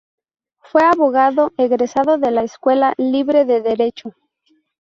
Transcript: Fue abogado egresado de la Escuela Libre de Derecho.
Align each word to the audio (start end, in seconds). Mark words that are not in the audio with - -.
Fue 0.61 0.81
abogado 0.83 1.51
egresado 1.57 2.17
de 2.17 2.31
la 2.31 2.41
Escuela 2.41 2.95
Libre 2.97 3.45
de 3.45 3.61
Derecho. 3.61 4.15